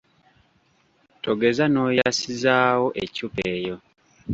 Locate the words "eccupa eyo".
3.03-3.75